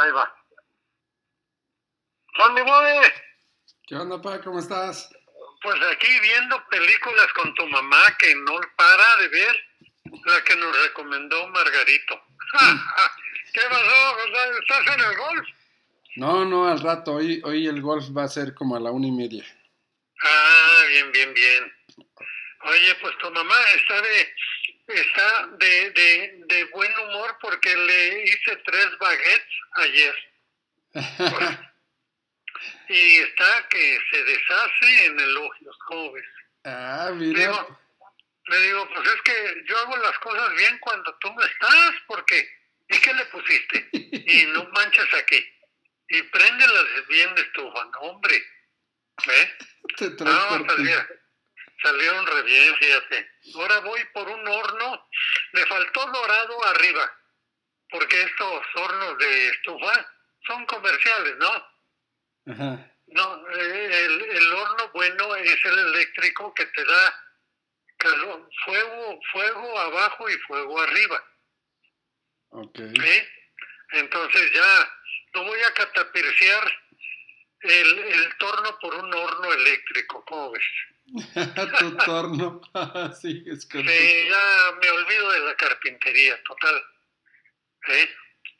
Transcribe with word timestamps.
Ahí 0.00 0.10
va. 0.12 0.34
¿Dónde 2.38 2.62
voy? 2.62 3.10
¿Qué 3.86 3.96
onda, 3.96 4.20
pa? 4.20 4.40
¿Cómo 4.40 4.58
estás? 4.58 5.10
Pues 5.62 5.76
aquí 5.92 6.08
viendo 6.20 6.56
películas 6.68 7.26
con 7.34 7.52
tu 7.54 7.66
mamá 7.66 8.16
que 8.18 8.34
no 8.34 8.58
para 8.76 9.16
de 9.18 9.28
ver 9.28 9.64
la 10.24 10.42
que 10.44 10.56
nos 10.56 10.82
recomendó 10.84 11.48
Margarito. 11.48 12.22
¿Qué 13.52 13.60
pasó? 13.68 14.18
¿Estás 14.60 14.94
en 14.94 15.00
el 15.00 15.16
golf? 15.18 15.48
No, 16.16 16.44
no, 16.46 16.66
al 16.66 16.80
rato. 16.80 17.14
Hoy, 17.14 17.42
hoy 17.44 17.66
el 17.66 17.82
golf 17.82 18.06
va 18.16 18.24
a 18.24 18.28
ser 18.28 18.54
como 18.54 18.76
a 18.76 18.80
la 18.80 18.90
una 18.92 19.06
y 19.06 19.12
media. 19.12 19.44
Ah, 20.22 20.82
bien, 20.88 21.12
bien, 21.12 21.34
bien. 21.34 21.72
Oye, 22.62 22.94
pues 23.02 23.18
tu 23.18 23.30
mamá 23.30 23.54
está 23.74 24.00
de 24.00 24.34
está 24.94 25.46
de, 25.58 25.90
de, 25.90 26.39
porque 27.38 27.74
le 27.76 28.24
hice 28.24 28.56
tres 28.64 28.98
baguettes 28.98 29.54
ayer. 29.74 30.14
y 32.88 33.16
está 33.16 33.68
que 33.68 33.98
se 34.10 34.24
deshace 34.24 35.06
en 35.06 35.20
elogios, 35.20 35.76
¿cómo 35.86 36.12
ves? 36.12 36.24
Ah, 36.64 37.10
mira. 37.14 37.40
digo, 37.40 37.80
le 38.46 38.60
digo, 38.62 38.88
pues 38.92 39.08
es 39.08 39.22
que 39.22 39.64
yo 39.66 39.78
hago 39.78 39.96
las 39.98 40.18
cosas 40.18 40.54
bien 40.56 40.78
cuando 40.78 41.14
tú 41.18 41.32
no 41.32 41.42
estás, 41.42 41.92
porque 42.06 42.48
¿y 42.88 42.98
qué 43.00 43.14
le 43.14 43.24
pusiste? 43.26 43.88
Y 43.92 44.46
no 44.52 44.64
manchas 44.70 45.08
aquí. 45.14 45.46
Y 46.08 46.22
préndelas 46.24 47.06
bien 47.08 47.34
de 47.36 47.42
estufa, 47.42 47.84
no, 47.92 47.98
hombre. 48.00 48.36
¿Eh? 49.26 49.56
Te 49.96 50.10
No, 50.24 50.66
salía- 50.66 51.08
salieron 51.82 52.26
re 52.26 52.42
bien, 52.42 52.74
fíjate. 52.76 53.30
Ahora 53.54 53.78
voy 53.80 54.04
por 54.12 54.28
un 54.28 54.46
horno, 54.48 55.08
le 55.52 55.66
faltó 55.66 56.04
dorado 56.06 56.66
arriba, 56.66 57.18
porque 57.90 58.22
estos 58.22 58.62
hornos 58.74 59.18
de 59.18 59.48
estufa 59.48 60.12
son 60.46 60.64
comerciales, 60.66 61.36
¿no? 61.38 62.52
Ajá. 62.52 62.90
No, 63.08 63.48
eh, 63.50 64.04
el, 64.04 64.22
el 64.22 64.52
horno 64.52 64.90
bueno 64.94 65.34
es 65.36 65.64
el 65.64 65.78
eléctrico 65.78 66.54
que 66.54 66.66
te 66.66 66.84
da 66.84 67.14
calor, 67.96 68.48
fuego, 68.64 69.20
fuego 69.32 69.78
abajo 69.78 70.30
y 70.30 70.38
fuego 70.38 70.80
arriba. 70.80 71.24
Ok. 72.50 72.78
¿sí? 72.78 73.22
Entonces 73.92 74.52
ya 74.52 74.92
no 75.34 75.44
voy 75.44 75.60
a 75.60 75.74
catapirciar 75.74 76.72
el, 77.60 77.98
el 77.98 78.36
torno 78.38 78.78
por 78.80 78.94
un 78.94 79.12
horno 79.12 79.52
eléctrico, 79.52 80.24
¿cómo 80.24 80.52
ves? 80.52 80.64
tu 81.78 81.96
torno. 81.96 82.60
sí, 83.20 83.44
es 83.46 83.66
correcto. 83.66 83.92
Sí, 83.92 84.28
ya 84.28 84.72
me 84.80 84.90
olvido 84.90 85.32
de 85.32 85.40
la 85.40 85.56
carpintería, 85.56 86.42
total. 86.44 86.82
¿Sí? 87.86 88.08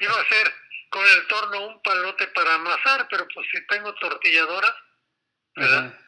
Iba 0.01 0.13
a 0.15 0.23
hacer 0.23 0.53
con 0.91 1.05
el 1.07 1.27
torno 1.29 1.67
un 1.69 1.83
palote 1.83 2.27
para 2.29 2.55
amasar, 2.55 3.07
pero 3.11 3.27
pues 3.35 3.47
si 3.53 3.65
tengo 3.67 3.95
tortilladora, 3.95 4.75
¿verdad? 5.57 5.87
Ajá. 5.87 5.99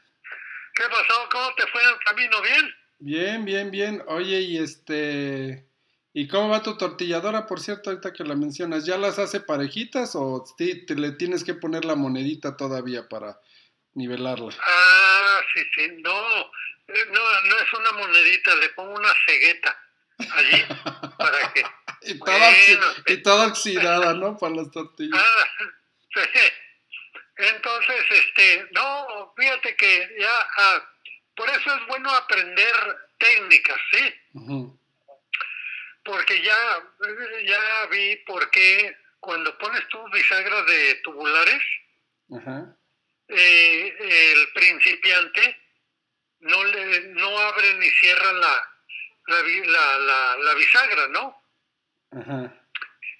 ¿Qué 0.74 0.84
pasó? 0.88 1.28
¿Cómo 1.30 1.54
te 1.54 1.66
fue 1.68 1.82
el 1.84 1.98
camino? 2.04 2.40
¿Bien? 2.42 2.74
Bien, 2.98 3.44
bien, 3.44 3.70
bien. 3.70 4.02
Oye, 4.06 4.40
y 4.40 4.58
este. 4.58 5.66
¿Y 6.14 6.28
cómo 6.28 6.50
va 6.50 6.62
tu 6.62 6.76
tortilladora, 6.76 7.46
por 7.46 7.60
cierto, 7.60 7.90
ahorita 7.90 8.12
que 8.12 8.24
la 8.24 8.34
mencionas? 8.34 8.84
¿Ya 8.84 8.98
las 8.98 9.18
hace 9.18 9.40
parejitas 9.40 10.12
o 10.14 10.44
ti- 10.56 10.84
te 10.86 10.94
le 10.94 11.12
tienes 11.12 11.42
que 11.42 11.54
poner 11.54 11.84
la 11.84 11.94
monedita 11.94 12.56
todavía 12.56 13.08
para 13.08 13.38
nivelarla? 13.94 14.52
Ah, 14.62 15.40
sí, 15.54 15.60
sí. 15.74 15.88
No, 16.00 16.40
eh, 16.88 17.06
no, 17.10 17.40
no 17.44 17.56
es 17.58 17.72
una 17.72 17.92
monedita, 17.92 18.54
le 18.56 18.68
pongo 18.70 18.92
una 18.94 19.12
cegueta 19.26 19.78
allí 20.18 20.62
para 21.18 21.52
que... 21.52 21.64
Y 22.04 22.18
toda, 22.18 22.50
oxi- 22.50 23.02
y 23.06 23.16
toda 23.22 23.46
oxidada, 23.46 24.14
¿no? 24.14 24.36
Para 24.36 24.54
las 24.56 24.70
tortillas. 24.70 25.20
Ah, 25.22 25.48
sí. 26.14 26.40
Entonces, 27.36 28.04
este, 28.10 28.68
no, 28.72 29.32
fíjate 29.36 29.74
que 29.76 30.16
ya, 30.18 30.48
ah, 30.58 30.88
por 31.34 31.48
eso 31.50 31.74
es 31.74 31.86
bueno 31.86 32.10
aprender 32.10 32.74
técnicas, 33.18 33.80
¿sí? 33.92 34.14
Porque 36.04 36.42
ya, 36.42 36.56
ya 37.44 37.86
vi 37.90 38.16
por 38.26 38.50
qué 38.50 38.96
cuando 39.20 39.56
pones 39.58 39.86
tus 39.88 40.10
bisagras 40.10 40.66
de 40.66 40.94
tubulares, 40.96 41.62
eh, 43.28 44.32
el 44.34 44.52
principiante 44.52 45.58
no 46.40 46.64
le 46.64 47.00
no 47.14 47.38
abre 47.38 47.74
ni 47.74 47.88
cierra 47.90 48.32
la 48.32 48.68
la, 49.28 49.42
la, 49.42 49.98
la, 49.98 50.36
la 50.38 50.54
bisagra, 50.54 51.06
¿no? 51.08 51.41
Ajá. 52.12 52.54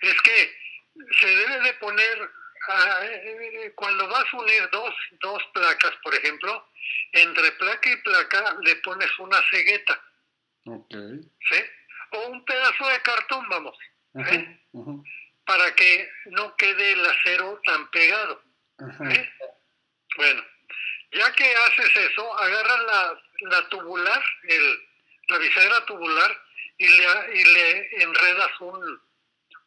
Es 0.03 0.23
que 0.23 0.57
se 1.21 1.27
debe 1.27 1.61
de 1.61 1.73
poner 1.75 2.31
ah, 2.69 3.01
eh, 3.05 3.73
cuando 3.75 4.07
vas 4.09 4.25
a 4.33 4.37
unir 4.37 4.69
dos, 4.71 4.95
dos 5.21 5.43
placas, 5.55 5.93
por 6.03 6.15
ejemplo, 6.15 6.69
entre 7.13 7.53
placa 7.53 7.91
y 7.91 7.97
placa 7.97 8.57
le 8.63 8.77
pones 8.77 9.11
una 9.19 9.41
cegueta. 9.51 10.01
¿sí? 10.65 11.63
O 12.13 12.27
un 12.29 12.45
pedazo 12.45 12.89
de 12.89 13.03
cartón, 13.03 13.49
vamos, 13.49 13.77
Ajá. 14.15 14.35
¿eh? 14.35 14.61
Ajá. 14.75 14.93
para 15.45 15.75
que 15.75 16.11
no 16.27 16.55
quede 16.57 16.93
el 16.93 17.07
acero 17.07 17.61
tan 17.65 17.91
pegado. 17.91 18.43
¿Eh? 19.11 19.31
Bueno, 20.17 20.45
ya 21.13 21.33
que 21.33 21.45
haces 21.45 21.97
eso, 21.97 22.39
agarras 22.39 22.83
la, 22.85 23.23
la 23.51 23.69
tubular, 23.69 24.23
el, 24.45 24.89
la 25.29 25.39
bisagra 25.39 25.87
tubular, 25.87 26.43
y 26.83 26.89
le, 26.89 27.39
y 27.41 27.45
le 27.45 28.03
enredas 28.03 28.51
un, 28.61 29.01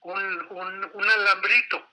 un, 0.02 0.48
un, 0.50 0.92
un 0.94 1.10
alambrito 1.10 1.90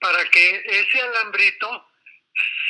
para 0.00 0.24
que 0.30 0.62
ese 0.64 1.00
alambrito 1.00 1.88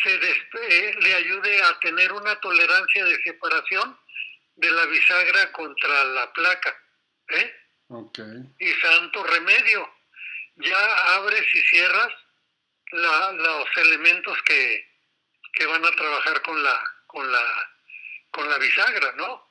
se 0.02 0.20
despe- 0.20 0.66
eh, 0.68 0.94
le 1.00 1.14
ayude 1.14 1.62
a 1.62 1.78
tener 1.80 2.12
una 2.12 2.38
tolerancia 2.40 3.04
de 3.04 3.22
separación 3.22 3.98
de 4.54 4.70
la 4.70 4.86
bisagra 4.86 5.52
contra 5.52 6.04
la 6.04 6.32
placa. 6.32 6.74
¿eh? 7.28 7.54
Ok. 7.88 8.18
y 8.58 8.72
santo 8.74 9.22
remedio. 9.24 9.92
Ya 10.56 11.14
abres 11.16 11.44
y 11.54 11.60
cierras 11.62 12.12
la- 12.92 13.32
los 13.32 13.68
elementos 13.76 14.38
que, 14.44 14.88
que 15.52 15.66
van 15.66 15.84
a 15.84 15.90
trabajar 15.90 16.40
con 16.42 16.62
la, 16.62 16.82
con 17.06 17.30
la, 17.30 17.70
con 18.30 18.48
la 18.48 18.58
bisagra, 18.58 19.12
¿no? 19.16 19.45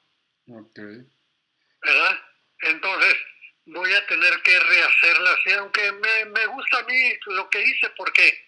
Ok. 0.47 0.79
¿Verdad? 1.81 2.19
Entonces 2.61 3.15
voy 3.65 3.93
a 3.93 4.05
tener 4.07 4.41
que 4.43 4.59
rehacerla 4.59 5.31
así, 5.31 5.53
aunque 5.53 5.91
me, 5.91 6.25
me 6.25 6.45
gusta 6.47 6.79
a 6.79 6.83
mí 6.83 7.13
lo 7.27 7.49
que 7.49 7.61
hice 7.61 7.89
porque 7.97 8.45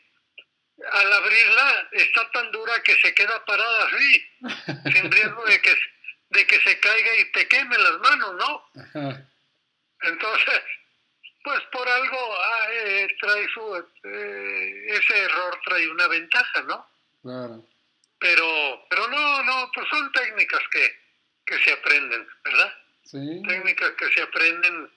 al 0.92 1.14
abrirla 1.14 1.90
está 1.92 2.30
tan 2.32 2.52
dura 2.52 2.82
que 2.84 2.96
se 3.02 3.14
queda 3.14 3.44
parada 3.46 3.88
así, 3.88 4.30
sin 4.94 5.12
riesgo 5.12 5.44
de 5.46 5.62
que, 5.62 5.76
de 6.30 6.48
que 6.48 6.60
se 6.60 6.80
caiga 6.80 7.18
y 7.18 7.32
te 7.32 7.48
queme 7.48 7.78
las 7.78 8.00
manos, 8.00 8.36
¿no? 8.36 8.82
Ajá. 8.82 9.28
Entonces, 10.02 10.62
pues 11.44 11.62
por 11.72 11.88
algo 11.88 12.38
ah, 12.38 12.68
eh, 12.72 13.08
trae 13.20 13.48
su, 13.54 13.88
eh, 14.04 14.86
ese 14.90 15.18
error 15.18 15.60
trae 15.66 15.90
una 15.90 16.08
ventaja, 16.08 16.62
¿no? 16.64 16.88
Claro. 17.24 17.66
Pero, 18.20 18.86
pero 18.90 19.08
no, 19.08 19.44
no, 19.44 19.72
pues 19.74 19.88
son 19.90 20.12
técnicas 20.12 20.62
que, 20.72 21.07
que 21.48 21.58
se 21.64 21.72
aprenden, 21.72 22.28
¿verdad? 22.44 22.74
Sí. 23.06 23.42
Técnicas 23.48 23.92
que 23.98 24.12
se 24.12 24.22
aprenden 24.22 24.90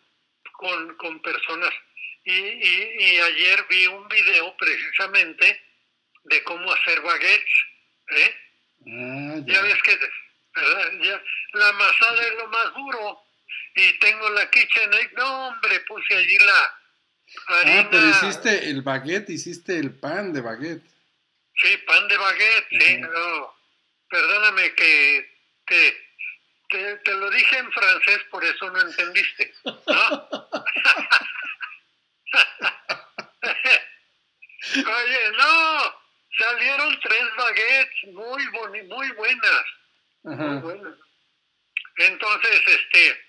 con, 0.53 0.97
con 0.97 1.22
personas. 1.22 1.72
Y, 2.25 2.33
y, 2.33 2.97
y 2.99 3.19
ayer 3.21 3.65
vi 3.71 3.87
un 3.87 4.06
video 4.09 4.55
precisamente 4.59 5.62
de 6.25 6.43
cómo 6.44 6.70
hacer 6.73 7.00
baguettes, 7.00 7.55
¿eh? 8.11 8.35
Ah, 8.87 9.35
Ya 9.47 9.55
ya. 9.55 9.62
ves 9.62 9.82
que, 9.82 9.99
¿verdad? 10.56 10.91
Ya, 11.02 11.23
la 11.52 11.73
masada 11.73 12.23
es 12.26 12.35
lo 12.35 12.49
más 12.49 12.75
duro. 12.75 13.23
Y 13.76 13.93
tengo 14.00 14.29
la 14.31 14.50
KitchenAid. 14.50 15.12
No, 15.12 15.49
hombre, 15.49 15.81
puse 15.81 16.14
allí 16.14 16.37
la 16.38 16.79
harina. 17.46 17.81
Ah, 17.82 17.88
pero 17.91 18.08
hiciste 18.08 18.69
el 18.70 18.82
baguette, 18.82 19.31
hiciste 19.31 19.79
el 19.79 19.93
pan 19.99 20.32
de 20.32 20.41
baguette. 20.41 20.82
Sí, 21.62 21.76
pan 21.87 22.08
de 22.08 22.17
baguette, 22.17 22.67
sí. 22.70 22.96
No. 22.99 23.55
Perdóname 24.08 24.75
que 24.75 25.31
te, 25.67 26.09
te, 26.70 26.96
te 26.96 27.12
lo 27.14 27.31
dije 27.31 27.58
en 27.58 27.72
francés, 27.72 28.20
por 28.31 28.44
eso 28.44 28.70
no 28.70 28.81
entendiste. 28.81 29.55
¿no? 29.64 29.72
Oye, 34.72 35.32
no, 35.37 36.00
salieron 36.38 37.00
tres 37.00 37.25
baguettes 37.37 38.05
muy 38.12 38.46
boni 38.49 38.82
muy 38.82 39.11
buenas. 39.12 39.64
Muy 40.22 40.61
buenas. 40.61 40.99
Entonces, 41.96 42.62
este, 42.67 43.20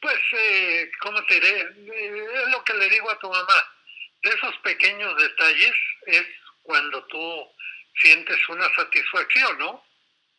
pues, 0.00 0.18
eh, 0.32 0.90
¿cómo 1.00 1.24
te 1.26 1.34
diré? 1.34 1.60
Eh, 1.60 2.26
es 2.34 2.48
lo 2.50 2.64
que 2.64 2.74
le 2.74 2.88
digo 2.88 3.10
a 3.10 3.18
tu 3.18 3.28
mamá. 3.30 3.76
De 4.22 4.30
esos 4.30 4.56
pequeños 4.58 5.16
detalles 5.16 5.74
es 6.06 6.26
cuando 6.62 7.04
tú 7.06 7.52
sientes 8.02 8.48
una 8.48 8.68
satisfacción, 8.74 9.58
¿no? 9.58 9.84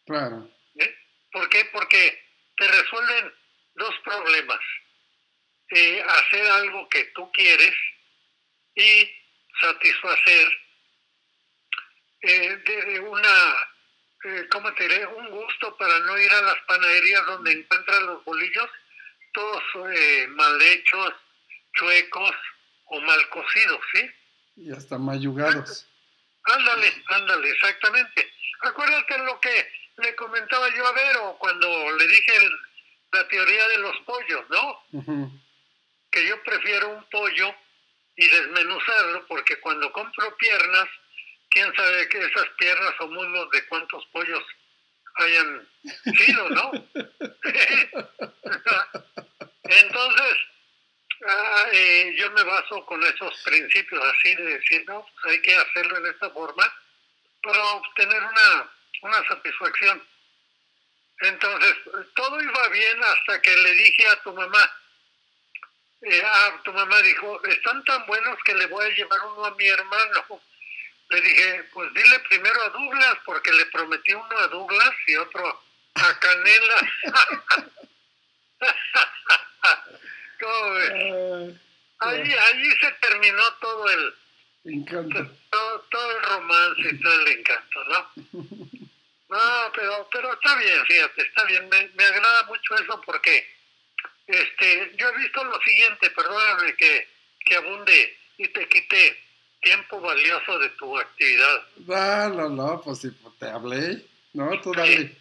Claro. 0.06 0.50
¿Eh? 0.76 1.01
¿Por 1.32 1.50
qué? 1.50 1.66
Porque 1.66 2.22
te 2.58 2.68
resuelven 2.68 3.34
dos 3.76 3.96
problemas. 4.04 4.60
eh, 5.74 6.04
hacer 6.06 6.46
algo 6.48 6.88
que 6.90 7.06
tú 7.16 7.32
quieres 7.32 7.74
y 8.76 9.10
satisfacer 9.62 10.48
eh, 12.24 12.58
de 12.66 13.00
una, 13.00 13.56
eh, 14.26 14.48
¿cómo 14.52 14.74
te 14.74 14.84
diré? 14.84 15.06
Un 15.08 15.30
gusto 15.30 15.78
para 15.78 15.98
no 16.00 16.18
ir 16.18 16.30
a 16.32 16.42
las 16.42 16.58
panaderías 16.68 17.26
donde 17.26 17.54
encuentran 17.54 18.06
los 18.06 18.24
bolillos 18.26 18.70
todos 19.34 19.64
eh, 19.94 20.28
mal 20.32 20.62
hechos, 20.62 21.14
chuecos 21.74 22.36
o 22.86 23.00
mal 23.00 23.30
cocidos, 23.30 23.80
¿sí? 23.94 24.12
Y 24.58 24.72
hasta 24.74 24.98
mayugados. 24.98 25.88
Ándale, 26.44 27.04
ándale, 27.08 27.50
exactamente. 27.50 28.30
Acuérdate 28.62 29.18
lo 29.20 29.40
que 29.40 29.72
le 29.98 30.16
comentaba 30.16 30.70
yo 30.76 30.86
a 30.86 30.92
Vero 30.92 31.36
cuando 31.40 31.92
le 31.98 32.08
dije 32.08 32.50
la 33.12 33.28
teoría 33.28 33.68
de 33.68 33.78
los 33.80 33.98
pollos, 34.02 34.44
¿no? 34.50 34.84
Que 36.12 36.28
yo 36.28 36.42
prefiero 36.44 36.90
un 36.90 37.04
pollo 37.10 37.56
y 38.16 38.28
desmenuzarlo 38.28 39.26
porque 39.28 39.60
cuando 39.60 39.92
compro 39.92 40.36
piernas, 40.38 40.88
quién 41.50 41.74
sabe 41.76 42.08
que 42.10 42.20
esas 42.20 42.48
piernas 42.58 42.94
o 43.00 43.08
muslos 43.08 43.50
de 43.52 43.66
cuántos 43.68 44.06
pollos 44.08 44.44
hayan 45.16 45.68
sido, 46.18 46.50
¿no? 46.50 46.72
Entonces, 49.64 50.38
ah, 51.28 51.66
eh, 51.72 52.16
yo 52.18 52.32
me 52.32 52.44
baso 52.44 52.86
con 52.86 53.04
esos 53.04 53.42
principios 53.44 54.04
así 54.04 54.36
de 54.36 54.58
decir, 54.58 54.84
no, 54.88 55.06
pues 55.06 55.34
hay 55.34 55.42
que 55.42 55.56
hacerlo 55.56 55.98
en 55.98 56.06
esta 56.08 56.30
forma 56.32 56.74
para 57.42 57.64
obtener 57.64 58.22
una, 58.22 58.72
una 59.02 59.28
satisfacción. 59.28 60.04
Entonces, 61.22 61.76
todo 62.16 62.42
iba 62.42 62.68
bien 62.70 63.04
hasta 63.04 63.42
que 63.42 63.56
le 63.56 63.76
dije 63.76 64.08
a 64.08 64.22
tu 64.24 64.34
mamá, 64.34 64.72
eh, 66.02 66.22
ah, 66.26 66.60
tu 66.64 66.74
mamá 66.74 67.00
dijo, 67.04 67.44
están 67.46 67.84
tan 67.84 68.06
buenos 68.08 68.38
que 68.44 68.56
le 68.56 68.66
voy 68.66 68.86
a 68.86 68.96
llevar 68.96 69.20
uno 69.34 69.46
a 69.46 69.56
mi 69.56 69.68
hermano. 69.68 70.42
Le 71.10 71.22
dije, 71.22 71.64
pues 71.74 71.94
dile 71.94 72.20
primero 72.30 72.62
a 72.64 72.70
Douglas, 72.70 73.18
porque 73.26 73.52
le 73.54 73.66
prometí 73.68 74.14
uno 74.14 74.38
a 74.40 74.48
Douglas 74.48 74.96
y 75.08 75.16
otro 75.16 75.62
a 75.94 76.20
Canela. 76.20 76.92
¿Cómo 80.40 80.70
ves? 80.72 81.56
Allí, 82.00 82.34
allí 82.34 82.72
se 82.82 82.92
terminó 82.94 83.44
todo 83.60 83.90
el 83.90 84.16
encanto. 84.64 85.32
Todo, 85.52 85.82
todo, 85.92 86.18
el 86.18 86.24
romance 86.24 86.82
y 86.94 87.00
todo 87.00 87.14
el 87.14 87.28
encanto, 87.28 87.84
¿no? 87.84 88.12
No, 89.32 89.72
pero, 89.74 90.10
pero 90.12 90.34
está 90.34 90.56
bien, 90.58 90.86
fíjate, 90.86 91.22
está 91.22 91.46
bien. 91.46 91.70
Me, 91.70 91.88
me 91.96 92.04
agrada 92.04 92.44
mucho 92.44 92.76
eso 92.76 93.02
porque 93.06 93.50
este, 94.28 94.92
yo 94.98 95.08
he 95.08 95.18
visto 95.20 95.42
lo 95.46 95.58
siguiente, 95.62 96.10
perdóname 96.10 96.76
que, 96.76 97.08
que 97.46 97.56
abunde 97.56 98.18
y 98.38 98.48
te 98.50 98.68
quite 98.68 99.24
tiempo 99.62 100.02
valioso 100.02 100.60
de 100.60 100.70
tu 100.72 100.98
actividad. 100.98 101.66
No, 101.78 102.30
no, 102.30 102.50
no, 102.50 102.82
pues 102.82 103.00
si 103.00 103.12
te 103.40 103.46
hablé, 103.46 104.06
no, 104.34 104.60
tú 104.60 104.74
dale. 104.74 105.16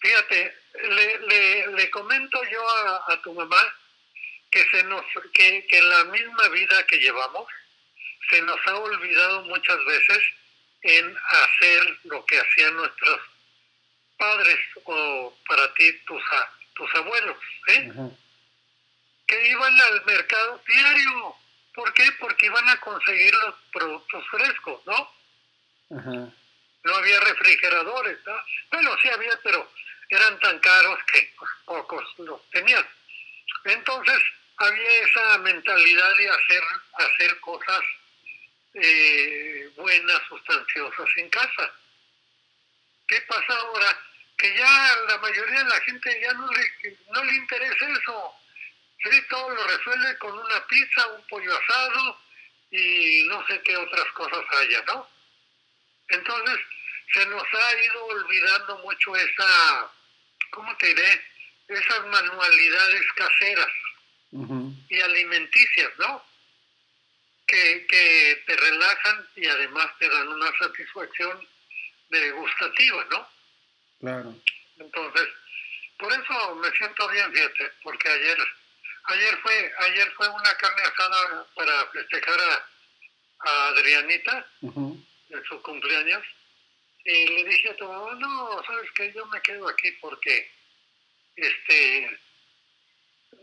Fíjate, 0.00 0.56
le, 0.82 1.18
le, 1.26 1.66
le 1.66 1.90
comento 1.90 2.40
yo 2.50 2.70
a, 2.70 3.12
a, 3.12 3.20
tu 3.20 3.34
mamá 3.34 3.62
que 4.50 4.64
se 4.70 4.82
nos, 4.84 5.04
que, 5.34 5.66
que 5.68 5.82
la 5.82 6.04
misma 6.04 6.48
vida 6.48 6.86
que 6.86 6.96
llevamos 6.96 7.46
se 8.30 8.40
nos 8.40 8.58
ha 8.66 8.76
olvidado 8.76 9.42
muchas 9.42 9.84
veces 9.84 10.18
en 10.82 11.16
hacer 11.16 11.98
lo 12.04 12.24
que 12.24 12.38
hacían 12.38 12.76
nuestros 12.76 13.20
padres 14.16 14.58
o 14.84 15.36
para 15.46 15.72
ti 15.74 15.92
tus, 16.06 16.22
tus 16.74 16.94
abuelos, 16.94 17.36
¿eh? 17.68 17.92
que 19.26 19.48
iban 19.48 19.80
al 19.80 20.04
mercado 20.04 20.60
diario. 20.66 21.36
¿Por 21.74 21.92
qué? 21.94 22.10
Porque 22.18 22.46
iban 22.46 22.68
a 22.68 22.80
conseguir 22.80 23.32
los 23.34 23.54
productos 23.72 24.26
frescos, 24.28 24.80
¿no? 24.86 25.12
No 26.84 26.94
había 26.94 27.20
refrigeradores, 27.20 28.18
¿no? 28.26 28.34
Bueno, 28.72 28.96
sí 29.02 29.08
había, 29.08 29.38
pero 29.42 29.70
eran 30.08 30.38
tan 30.40 30.58
caros 30.58 30.98
que 31.12 31.32
pues, 31.38 31.50
pocos 31.64 32.04
los 32.18 32.50
tenían. 32.50 32.86
Entonces 33.64 34.18
había 34.56 35.00
esa 35.02 35.38
mentalidad 35.38 36.16
de 36.16 36.30
hacer, 36.30 36.62
hacer 36.94 37.40
cosas 37.40 37.80
eh, 38.74 39.70
buenas, 39.76 40.22
sustanciosas 40.28 41.08
en 41.16 41.28
casa. 41.30 41.72
¿Qué 43.06 43.20
pasa 43.22 43.54
ahora? 43.54 43.98
Que 44.36 44.56
ya 44.56 44.96
la 45.08 45.18
mayoría 45.18 45.64
de 45.64 45.70
la 45.70 45.80
gente 45.80 46.20
ya 46.20 46.32
no 46.34 46.50
le, 46.52 46.98
no 47.10 47.24
le 47.24 47.36
interesa 47.36 47.88
eso. 47.88 48.34
Sí, 49.02 49.22
todo 49.30 49.50
lo 49.50 49.66
resuelve 49.66 50.18
con 50.18 50.38
una 50.38 50.66
pizza, 50.66 51.06
un 51.08 51.26
pollo 51.28 51.56
asado 51.56 52.20
y 52.70 53.26
no 53.28 53.46
sé 53.46 53.60
qué 53.62 53.76
otras 53.76 54.06
cosas 54.12 54.44
haya, 54.60 54.82
¿no? 54.86 55.08
Entonces, 56.08 56.58
se 57.12 57.26
nos 57.26 57.42
ha 57.42 57.84
ido 57.84 58.04
olvidando 58.06 58.78
mucho 58.78 59.16
esa, 59.16 59.90
¿cómo 60.50 60.76
te 60.76 60.88
diré? 60.88 61.24
Esas 61.68 62.06
manualidades 62.06 63.02
caseras 63.14 63.68
y 64.88 65.00
alimenticias, 65.00 65.90
¿no? 65.98 66.22
Que, 67.48 67.86
que 67.86 68.42
te 68.46 68.56
relajan 68.56 69.26
y 69.36 69.46
además 69.46 69.86
te 69.98 70.06
dan 70.06 70.28
una 70.28 70.52
satisfacción 70.58 71.48
degustativa, 72.10 73.06
¿no? 73.10 73.28
Claro. 74.00 74.34
Entonces, 74.78 75.28
por 75.98 76.12
eso 76.12 76.54
me 76.56 76.70
siento 76.72 77.08
bien, 77.08 77.32
fíjate, 77.32 77.72
porque 77.82 78.08
ayer 78.08 78.38
ayer 79.04 79.38
fue 79.38 79.72
ayer 79.78 80.12
fue 80.12 80.28
una 80.28 80.54
carne 80.56 80.82
asada 80.82 81.46
para 81.54 81.86
festejar 81.86 82.38
a, 82.38 82.68
a 83.38 83.68
Adrianita 83.68 84.46
en 84.62 85.44
su 85.48 85.62
cumpleaños 85.62 86.22
y 87.04 87.26
le 87.28 87.44
dije 87.44 87.70
a 87.70 87.76
tu 87.76 87.88
mamá, 87.88 88.14
no, 88.16 88.62
sabes 88.64 88.90
que 88.92 89.12
yo 89.12 89.24
me 89.26 89.40
quedo 89.40 89.68
aquí 89.68 89.90
porque 90.00 90.52
este 91.36 92.20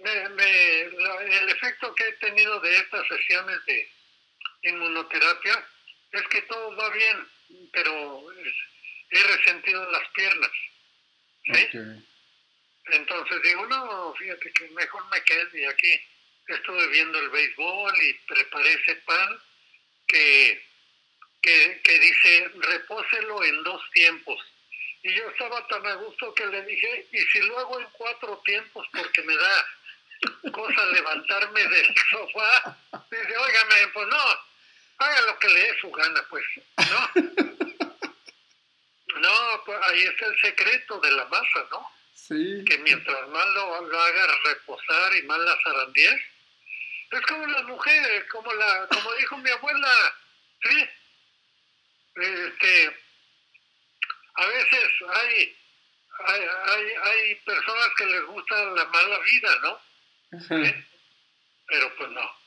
me, 0.04 0.30
me, 0.30 0.81
el 0.81 1.50
efecto 1.50 1.94
que 1.96 2.08
he 2.08 2.13
tenido 2.13 2.60
de 2.60 2.78
estas 2.78 3.08
sesiones 3.08 3.66
de 3.66 3.95
inmunoterapia 4.70 5.68
es 6.12 6.22
que 6.30 6.42
todo 6.44 6.75
va 6.75 6.89
bien, 6.89 7.28
pero 7.72 8.24
he 9.10 9.24
resentido 9.24 9.92
las 9.92 10.08
piernas. 10.10 10.51
¿sí? 11.46 11.68
Entonces 12.88 13.42
digo, 13.44 13.66
no, 13.68 14.13
fíjate 14.16 14.51
que 14.54 14.70
mejor 14.70 15.04
me 15.12 15.22
quedé 15.24 15.68
aquí. 15.68 16.00
Estuve 16.48 16.88
viendo 16.88 17.20
el 17.20 17.30
béisbol 17.30 18.04
y 18.04 18.13
preparé 18.28 18.74
ese 18.74 18.96
pan 18.98 19.39
que, 20.08 20.63
que, 21.42 21.82
que 21.84 22.00
dice 22.00 22.51
repóselo 22.56 23.44
en 23.44 23.63
dos 23.63 23.82
tiempos. 23.94 24.39
Y 25.01 25.13
yo 25.13 25.30
estaba 25.30 25.66
tan 25.68 25.86
a 25.86 25.96
gusto 25.96 26.34
que 26.34 26.46
le 26.48 26.63
dije, 26.66 27.08
y 27.12 27.18
si 27.18 27.39
lo 27.42 27.60
hago 27.60 27.80
en 27.80 27.88
cuatro 27.92 28.42
tiempos 28.46 28.88
porque 28.92 29.22
me 29.24 29.36
da 29.36 29.66
cosa 30.51 30.86
levantarme 30.88 31.68
del 31.68 31.96
sofá, 32.12 32.78
dice, 33.12 33.38
óigame, 33.38 33.88
pues 33.94 34.08
no, 34.08 34.39
haga 35.15 35.27
lo 35.27 35.39
que 35.39 35.50
le 35.50 35.60
dé 35.60 35.79
su 35.79 35.91
gana, 35.91 36.25
pues, 36.29 36.43
¿no? 36.77 37.12
No, 39.15 39.63
pues 39.65 39.79
ahí 39.89 40.03
está 40.03 40.25
el 40.25 40.41
secreto 40.41 41.00
de 41.00 41.12
la 41.12 41.25
masa, 41.25 41.65
¿no? 41.72 41.89
Que 42.65 42.77
mientras 42.79 43.27
más 43.29 43.45
lo, 43.53 43.81
lo 43.88 44.00
hagas 44.01 44.43
reposar 44.43 45.15
y 45.15 45.22
más 45.24 45.39
la 45.39 45.57
zarandies, 45.63 46.22
es 47.12 47.22
como 47.22 47.45
las 47.48 47.63
mujeres, 47.63 48.25
como 48.25 48.53
la, 48.53 48.88
como 48.88 49.13
dijo 49.13 49.38
mi 49.38 49.50
abuela, 49.50 50.15
sí. 50.63 50.89
Este, 52.15 52.98
a 54.34 54.45
veces 54.48 54.91
hay, 55.13 55.57
hay, 56.25 56.41
hay, 56.65 56.86
hay 57.03 57.36
personas 57.36 57.89
que 57.98 58.05
les 58.05 58.25
gusta 58.25 58.63
la 58.65 58.86
mala 58.86 59.19
vida, 59.19 59.60
¿no? 59.62 59.81
Pero 61.67 61.95
pues 61.95 62.10
no. 62.12 62.45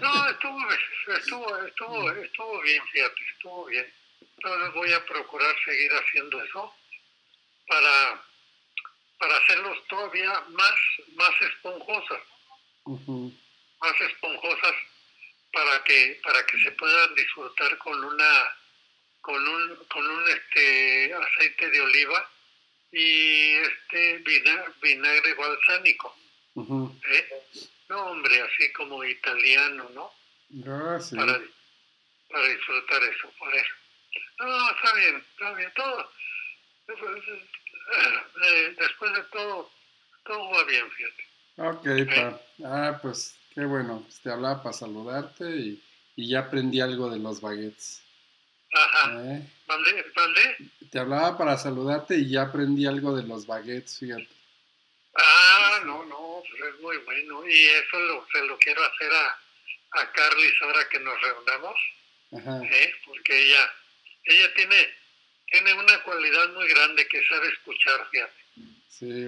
No, 0.00 0.28
estuvo, 0.30 0.70
estuvo, 1.16 1.64
estuvo, 1.64 2.10
estuvo 2.10 2.60
bien, 2.62 2.82
fíjate, 2.92 3.20
estuvo 3.34 3.64
bien. 3.66 3.92
Entonces 4.36 4.74
voy 4.74 4.92
a 4.92 5.04
procurar 5.06 5.54
seguir 5.64 5.90
haciendo 5.92 6.42
eso 6.42 6.74
para 7.66 8.22
para 9.18 9.36
hacerlos 9.38 9.78
todavía 9.88 10.40
más, 10.50 10.74
más 11.14 11.32
esponjosas, 11.40 12.20
más 12.84 14.00
esponjosas 14.00 14.74
para 15.52 15.82
que, 15.84 16.20
para 16.22 16.44
que 16.46 16.62
se 16.62 16.70
puedan 16.72 17.14
disfrutar 17.14 17.78
con 17.78 18.04
una 18.04 18.56
con 19.20 19.48
un, 19.48 19.76
con 19.86 20.06
un 20.06 20.28
este 20.28 21.14
aceite 21.14 21.70
de 21.70 21.80
oliva 21.80 22.30
y 22.92 23.54
este 23.54 24.18
vinagre, 24.18 24.72
vinagre 24.82 25.34
balsámico. 25.34 26.14
¿eh? 27.08 27.42
No, 27.88 28.06
hombre, 28.06 28.40
así 28.40 28.72
como 28.72 29.04
italiano, 29.04 29.88
¿no? 29.94 30.10
Ah, 30.66 30.98
para, 31.14 31.40
para 32.30 32.48
disfrutar 32.48 33.02
eso, 33.02 33.30
por 33.38 33.54
eso. 33.54 33.74
No, 34.38 34.70
está 34.70 34.94
bien, 34.94 35.16
está 35.16 35.54
bien, 35.54 35.72
todo 35.74 36.10
eh, 36.88 38.76
después 38.78 39.12
de 39.12 39.22
todo, 39.32 39.70
todo 40.24 40.50
va 40.50 40.64
bien, 40.64 40.84
fíjate. 40.90 41.24
Ok, 41.56 41.86
pa. 42.14 42.40
Ah, 42.64 42.98
pues 43.00 43.36
qué 43.54 43.64
bueno. 43.64 44.02
Pues, 44.02 44.20
te 44.20 44.30
hablaba 44.30 44.62
para 44.62 44.72
saludarte 44.72 45.44
y, 45.44 45.82
y 46.16 46.28
ya 46.28 46.40
aprendí 46.40 46.80
algo 46.80 47.10
de 47.10 47.18
los 47.18 47.40
baguettes. 47.40 48.02
Ajá. 48.72 49.12
¿Eh? 49.24 49.48
¿Mandé? 49.68 50.04
¿Mandé? 50.16 50.56
Te 50.90 50.98
hablaba 50.98 51.38
para 51.38 51.56
saludarte 51.56 52.16
y 52.16 52.28
ya 52.28 52.42
aprendí 52.42 52.86
algo 52.86 53.16
de 53.16 53.22
los 53.22 53.46
baguettes, 53.46 53.98
fíjate. 53.98 54.28
Ah, 55.16 55.80
no, 55.84 56.04
no, 56.04 56.42
pues 56.48 56.74
es 56.74 56.80
muy 56.80 56.96
bueno. 56.98 57.46
Y 57.48 57.66
eso 57.66 57.98
lo, 58.00 58.26
se 58.32 58.44
lo 58.44 58.58
quiero 58.58 58.82
hacer 58.84 59.12
a, 59.12 59.38
a 60.00 60.12
Carlis 60.12 60.54
ahora 60.62 60.88
que 60.88 60.98
nos 61.00 61.20
reunamos. 61.20 61.76
¿eh? 62.32 62.94
porque 63.06 63.44
ella, 63.44 63.74
ella 64.24 64.54
tiene, 64.54 64.88
tiene 65.46 65.72
una 65.74 66.02
cualidad 66.02 66.48
muy 66.54 66.66
grande 66.68 67.06
que 67.06 67.24
sabe 67.26 67.48
escuchar, 67.48 68.08
fíjate. 68.10 68.44
Sí, 68.88 69.22